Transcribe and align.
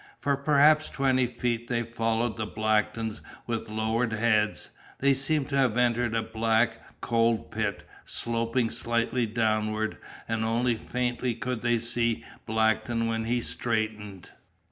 For 0.19 0.35
perhaps 0.35 0.89
twenty 0.89 1.27
feet 1.27 1.67
they 1.67 1.83
followed 1.83 2.35
the 2.35 2.47
Blacktons 2.47 3.21
with 3.45 3.69
lowered 3.69 4.13
heads. 4.13 4.71
They 4.97 5.13
seemed 5.13 5.47
to 5.49 5.57
have 5.57 5.77
entered 5.77 6.15
a 6.15 6.23
black, 6.23 6.99
cold 7.01 7.51
pit, 7.51 7.87
sloping 8.03 8.71
slightly 8.71 9.27
downward, 9.27 9.97
and 10.27 10.43
only 10.43 10.73
faintly 10.73 11.35
could 11.35 11.61
they 11.61 11.77
see 11.77 12.25
Blackton 12.47 13.05
when 13.05 13.25
he 13.25 13.41
straightened. 13.41 14.31